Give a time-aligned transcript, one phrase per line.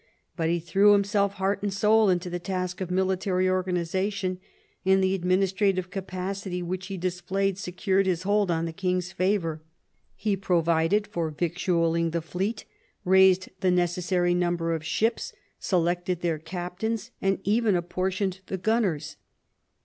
[0.35, 4.39] But he threw himself heart and soul into the task of military organisation,
[4.83, 9.61] and the administrative capacity which he displayed secured his hold on the king's favour.
[10.15, 12.65] He provided for victualling the fleet,
[13.05, 19.17] raised the necessary number of ships, selected their captains, and even apportioned the gunners.